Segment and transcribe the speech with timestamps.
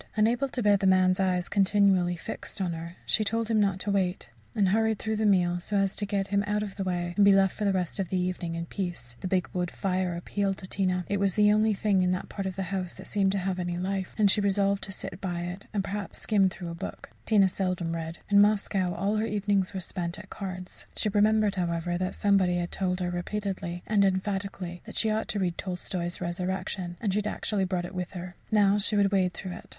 [0.15, 3.91] Unable to bear the man's eyes continually fixed on her, she told him not to
[3.91, 7.13] wait, and hurried through the meal so as to get him out of the way,
[7.15, 9.15] and be left for the rest of the evening in peace.
[9.19, 12.47] The big wood fire appealed to Tina it was the only thing in that part
[12.47, 15.41] of the house that seemed to have any life and she resolved to sit by
[15.41, 17.11] it, and, perhaps, skim through a book.
[17.27, 20.87] Tina seldom read in Moscow, all her evenings were spent at cards.
[20.97, 25.37] She remembered, however, that somebody had told her repeatedly, and emphatically, that she ought to
[25.39, 28.33] read Tolstoy's "Resurrection," and she had actually brought it with her.
[28.51, 29.69] Now she would wade through it.